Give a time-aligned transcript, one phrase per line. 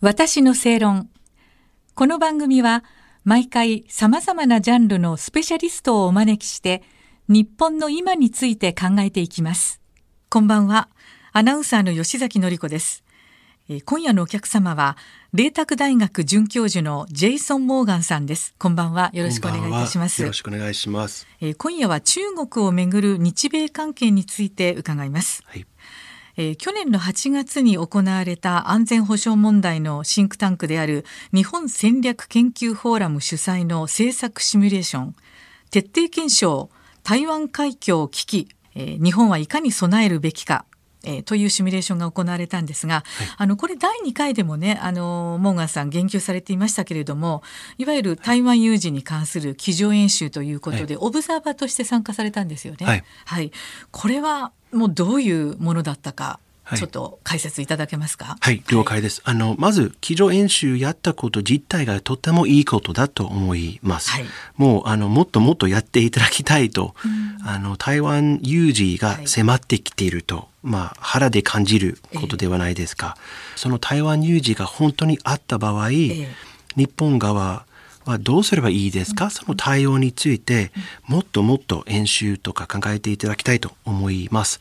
[0.00, 1.10] 私の正論。
[1.96, 2.84] この番組は
[3.24, 6.84] 毎回様々なジャンルのスペシャリストをお招きして
[7.26, 9.80] 日本の今について考えていきます。
[10.30, 10.88] こんばんは。
[11.32, 13.02] アナウンサーの吉崎のり子です。
[13.86, 14.96] 今夜のお客様は、
[15.32, 18.54] 麗澤大学准教授のジェイソン・モーガンさんです。
[18.56, 19.10] こんばんは。
[19.12, 20.22] よろしくお願いいたします。
[20.22, 21.26] よろしくお願いします。
[21.58, 25.42] 今夜は中国をめぐる日米関係について伺います。
[25.44, 25.66] はい
[26.40, 35.16] えー、去年の8月に行われた安全保障問題のシンクタンクである日本戦略研究フォーラム主催の政策シミュレーション。
[35.72, 36.70] 徹底検証
[37.02, 40.64] 台湾海峡危機、えー、日本はいかに備えるべきか。
[41.08, 43.04] えー、というシミュレーションが行われたんですが、はい、
[43.38, 47.42] あのこれ第2回でもねあのモーガンさん言及されていましたけれども
[47.78, 52.84] いわゆる台湾有事に関する机上演習ということで、はい、オブザーバーとして参加されたんですよね。
[52.84, 53.52] はい、はい、
[53.90, 56.40] これはもうどういうものだったか
[56.76, 58.36] ちょっと解説いただけますか？
[58.40, 59.22] はい、了解です。
[59.24, 64.10] はい、あのまず机上演習やったこと自体がとてもいいことだと思います。
[64.10, 64.26] はい、
[64.58, 73.16] もうあのもっともっとやっていただきたいと、うん、あの台湾有事が迫ってきていると、はい、まあ腹で感じることではないですか。
[73.16, 76.26] えー、その台湾有事が本当にあった場合、えー、
[76.76, 77.64] 日本側
[78.04, 80.70] はどうすればいいですか、うん、その対応について
[81.06, 84.60] もっともっと演習とか考えていただきたいと思います。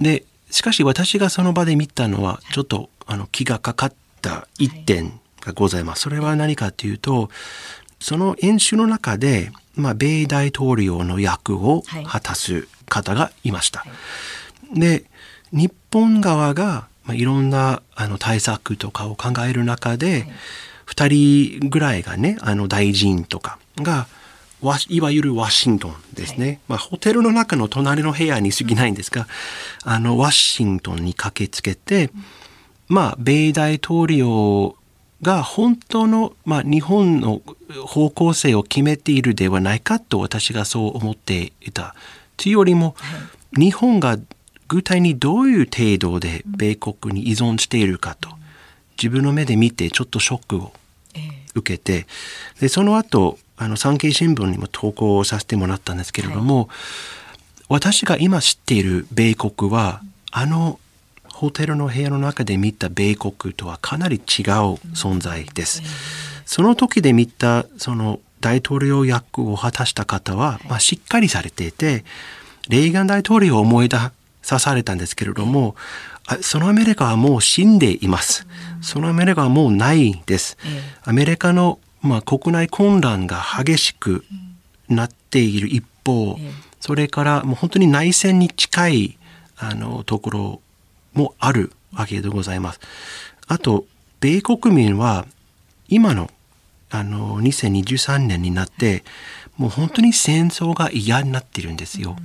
[0.00, 6.02] でしかし私がその場で見たのはちょっとあの気がかかった一点がございます。
[6.02, 7.30] それは何かというと
[7.98, 13.84] その演習の中で、まあ、米大統領の役を果たす方がいました。
[14.74, 15.04] で
[15.54, 20.26] 日本側が、まあ、いろんなあの対策とかを考える中で、
[20.86, 24.06] 2人ぐらいがねあの大臣とかが
[24.88, 29.26] いわゆるワシントンですね、はい、まあ、ホテルの中の隣の部屋に過ぎないんですが、
[29.84, 32.24] うん、あのワシントンに駆けつけて、うん、
[32.88, 34.76] まあ米大統領
[35.22, 37.42] が本当の、まあ、日本の
[37.86, 41.94] 方向性を決めているではないかと私がそう思っていた。
[42.36, 43.18] というよりも、は
[43.58, 44.18] い、日本が
[44.68, 48.30] 具体にどういう程度で米国に依存しているかと、
[48.96, 50.72] 自分の目で見てちょっとショックを
[51.54, 52.06] 受けて、
[52.60, 56.66] でその後あの産経新聞にも投稿させてもらったんですけれども、はい、
[57.68, 60.02] 私が今知っている米国は
[60.32, 60.80] あの
[61.28, 64.22] ホテルの部屋の中で見た米国とはかなり違う
[64.94, 65.82] 存在です。
[66.46, 72.04] その時で見たその大統領役を果たした方は、まあ、しっかりされていて
[72.68, 73.96] レーガン大統領を思い出
[74.44, 75.74] されたんですけれども、
[76.40, 78.46] そのアメリカはもう死んでいます。
[78.80, 80.56] そのアメリカはもうないです。
[81.02, 84.24] アメリカのまあ、国内混乱が激しく
[84.90, 86.38] なっている一方、
[86.78, 89.18] それからもう本当に内戦に近い
[89.56, 90.60] あのところ
[91.14, 92.80] もあるわけでございます。
[93.46, 93.86] あと
[94.20, 95.26] 米国民は
[95.88, 96.30] 今の
[96.90, 99.02] あの2023年になって
[99.56, 102.16] もう本当に戦争が嫌になってるんですよ。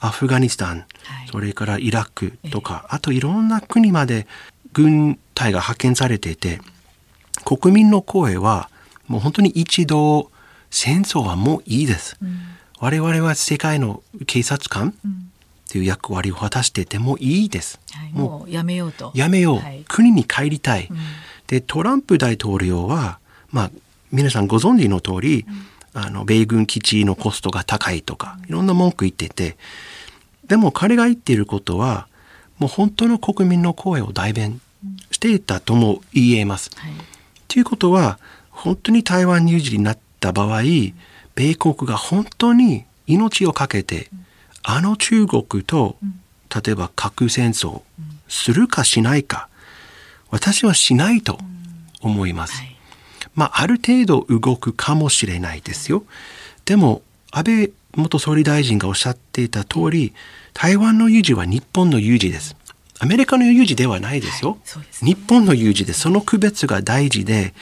[0.00, 0.84] アフガニスタン、
[1.30, 4.26] それからイラクとか、あといろんな国まで
[4.72, 6.60] 軍隊が派遣されていて
[7.44, 8.70] 国民の声は
[9.06, 10.30] もう本当に一度
[10.70, 12.18] 戦争はもういいです。
[12.22, 12.38] うん、
[12.78, 14.94] 我々は世界の警察官
[15.70, 17.80] という役割を果たしててもいいです。
[17.92, 19.12] はい、もうやめようと。
[19.14, 19.58] やめよう。
[19.58, 20.88] はい、国に帰りたい。
[20.90, 20.96] うん、
[21.46, 23.18] でトランプ大統領は、
[23.50, 23.70] まあ、
[24.12, 29.56] 皆さんご存知の通り、うん、あの米軍基地のコストが高いとか、いろんな文句言ってて
[30.46, 32.08] でも彼が言っていることは
[32.58, 34.60] もう本当の国民の声を代弁
[35.10, 36.70] していたとも言えます。
[36.76, 36.92] はい、
[37.46, 38.18] ということは
[38.50, 40.62] 本当に台湾有事になった場合
[41.34, 44.10] 米国が本当に命を懸けて
[44.62, 45.96] あの中国と
[46.64, 47.82] 例えば核戦争
[48.28, 49.48] するかしないか
[50.30, 51.38] 私はしないと
[52.00, 52.62] 思います。
[53.38, 56.02] まあある程度動くかもしれないですよ。
[56.64, 60.12] でも安倍元総理大臣がおっしゃっていた通り
[60.54, 62.56] 台湾の有事は日本の有事です。
[62.98, 64.50] アメリカの有事ではないですよ。
[64.50, 67.54] はいすね、日本の有事でその区別が大事で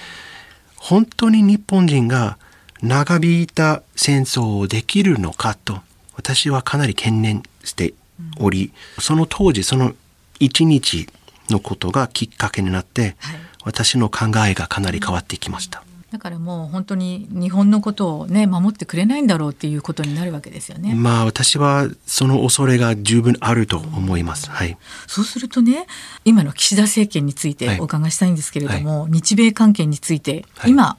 [0.77, 2.39] 本当に日本人が
[2.81, 5.81] 長引いた戦争をできるのかと
[6.15, 7.93] 私はかなり懸念して
[8.41, 9.95] おり、うん、その当時その
[10.41, 11.07] 一日
[11.51, 15.83] のことがきっかけになって、はい、私の考えがかなり変わってきました。
[16.13, 20.95] だからもう本当に日本のことをね守ってくれないんだろうっていうことになるわけですよね。
[20.95, 24.49] まあ私はその恐れが十分あると思います。
[24.49, 24.79] はい。
[25.09, 25.89] そうするとね
[26.25, 30.97] 今の岸田政権についてお伺いしたいんですけれども、はい、日米関係について、はい、今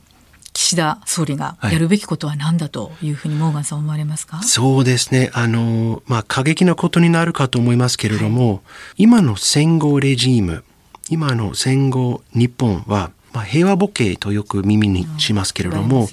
[0.52, 8.60] 岸田総理がやるべきことは何だというふうにモーガンさん思われますか、そうですねあの、まあ、過激なことになるかと思いますけれども、はい、
[9.04, 10.64] 今の戦後レジーム
[11.10, 16.08] 今の戦後日本は、まあ、平和ボケとよく耳にしますけれども、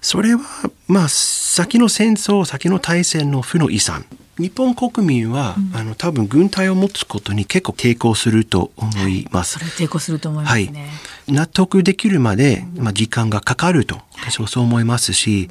[0.00, 0.40] それは、
[0.86, 4.04] まあ、先の戦争、先の大戦の負の遺産。
[4.38, 9.58] 日本国民は、うん、あの多分軍隊を持つことに結構抵抗すると思います。
[9.58, 10.90] それ抵抗すると思いますね。
[11.26, 15.50] はい、納得できるまで、まあ、時間がかかると私はそう思いますし、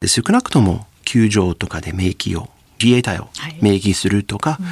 [0.00, 2.48] で少なくとも球場とかで名義を
[2.80, 3.28] 自衛隊を
[3.60, 4.68] 名義するとか、はいうん、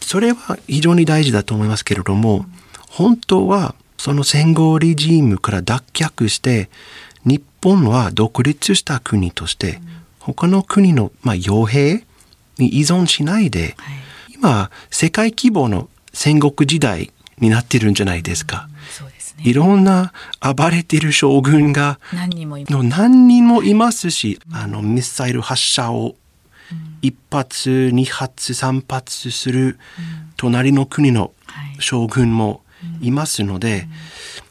[0.00, 2.46] それは非常に大事だと思いますけれども、
[2.94, 6.70] 本当はその戦後レジームから脱却して
[7.24, 9.80] 日本は独立した国として、
[10.20, 12.04] 他の国の、まあ、傭兵
[12.58, 13.94] に依存しないで、はい、
[14.34, 18.68] 今、世界規模の戦国時代になってるんじゃないですか。
[18.90, 19.08] そう
[19.42, 22.84] いろんな暴れてる将軍が何人もいます。
[22.84, 26.14] 何人もいますし、あのミサイル発射を
[27.02, 29.78] 1発2発3発する
[30.36, 31.32] 隣の国の
[31.80, 32.62] 将軍も
[33.00, 33.88] いますので、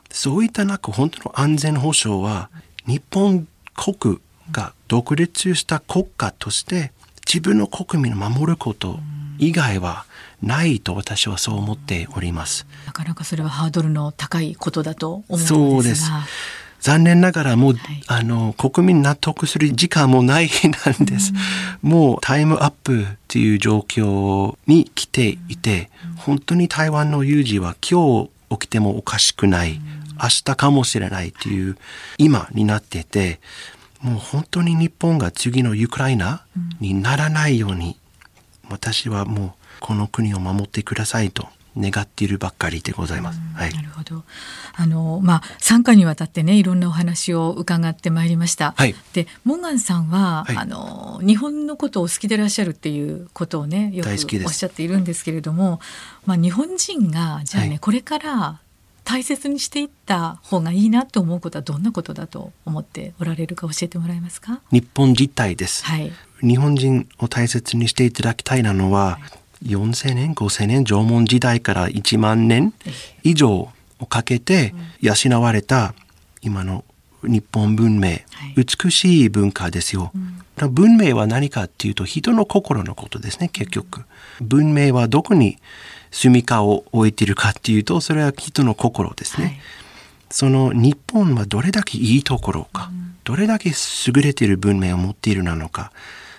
[0.10, 2.50] そういった中本当の安全保障は
[2.86, 4.20] 日本国
[4.52, 6.92] が独立した国家として
[7.26, 9.00] 自分の国民を守ること
[9.40, 10.06] 以外は
[10.42, 12.68] ないと私はそう思っております。
[12.86, 15.58] なかなかそれはハードルの高いことだと思うんですが。
[15.58, 16.12] そうです。
[16.84, 20.50] 残念ながらもう、はい、あの国民納得する時間もない
[20.86, 21.32] なんです。
[21.82, 29.80] もうタイムアップっていう状況に来ていて、本当に台湾の有事は今日起きてもおかしくない。
[30.22, 31.78] 明日かもしれないという
[32.18, 33.40] 今になってて
[34.02, 36.46] もう本当に日本が次のウクライナ
[36.82, 37.98] にならないように、
[38.70, 41.48] 私はもうこの国を守ってくださいと
[41.78, 43.40] 願っているばっかりでございます。
[43.56, 44.24] はい、なるほど。
[44.76, 48.74] あのまあ3回にわたってねいろんなお話を伺ってまいりました。
[48.78, 55.80] はい、でモンガンさんは、はい、あの日本のことを好きでいらっしゃるっていうことをねよくおっしゃっているんですけれども、
[56.26, 58.60] まあ日本人がじゃあね、はい、これから
[59.06, 64.62] 大切にしていった方がいいなと思うことはどんなことだと思っておられるか教えてもらえますか？
[64.72, 66.12] 日本自体です、はい、
[66.42, 69.22] 日本人を大切にしていただきたいなのは、はい、
[69.64, 72.74] 4000年5000年縄文時代から1万年
[73.24, 73.70] 以上
[74.00, 75.94] をかけて養われた
[76.42, 76.84] 今の
[77.24, 78.22] 日本文明、はい、
[78.58, 80.12] 美しい文化ですよ、
[80.60, 84.04] うん、文明は何かっていうと人の心のことですね結局。
[84.42, 85.58] 文明はどこに
[86.12, 89.60] 住みかを置いているかっていうとそれは人の心ですね、はい、
[90.30, 95.92] その日本はどれだけいいところか、うん、どれだけ優れている文明を持っているなのか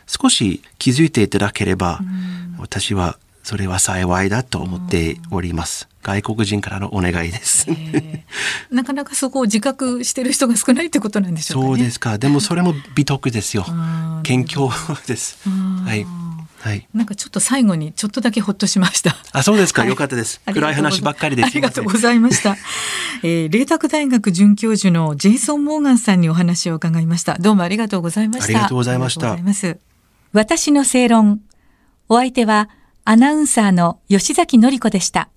[0.06, 5.88] 少し気づいていただければ、うん、私はそれは幸いだと思っております。
[6.02, 7.66] 外国人からのお願いです。
[8.70, 12.18] なかなかそこを自覚してる人が少ないってことなんでしょうか、ね、そうですか。
[12.18, 13.66] でもそれも美徳ですよ。
[14.22, 14.68] 謙虚
[15.06, 15.38] です。
[15.48, 16.06] はい。
[16.64, 19.14] はい、なんかちょっと最後にちょっとだけほっとしました。
[19.32, 19.84] あ、そうですか。
[19.84, 20.40] よかったです。
[20.46, 22.56] 暗い話ばっかりでありがとうございました。
[23.22, 27.36] えー、麗澤大学准教授のジェイソン・モーガンさんにお話を伺いました。
[27.36, 28.44] どうもありがとうございました。
[28.44, 29.93] ありがとうございました。
[30.34, 31.42] 私の正論。
[32.08, 32.68] お相手は
[33.04, 35.30] アナウンサーの吉崎のりこでした。